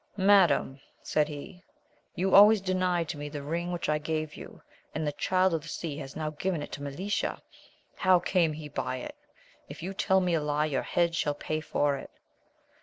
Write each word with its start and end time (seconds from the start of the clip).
Madam, 0.17 0.79
said 1.03 1.27
he, 1.27 1.63
you 2.15 2.33
always 2.33 2.59
denied 2.59 3.07
to 3.07 3.19
me 3.19 3.29
the 3.29 3.43
ring 3.43 3.71
which 3.71 3.87
I 3.87 3.99
gave 3.99 4.35
you, 4.35 4.63
and 4.95 5.05
the 5.05 5.11
Child 5.11 5.53
of 5.53 5.61
the 5.61 5.67
Sea 5.67 5.95
has 5.97 6.15
now 6.15 6.31
given 6.31 6.63
it 6.63 6.71
to 6.71 6.81
Melicia! 6.81 7.39
How 7.97 8.17
came 8.17 8.53
he 8.53 8.67
by 8.67 8.95
it] 8.95 9.15
if 9.69 9.83
you 9.83 9.93
tell 9.93 10.19
me 10.19 10.33
a 10.33 10.41
lie, 10.41 10.65
your 10.65 10.81
head 10.81 11.13
shall 11.13 11.35
pay 11.35 11.59
for 11.61 11.97
it. 11.97 12.09